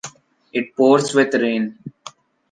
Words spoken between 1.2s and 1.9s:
rain.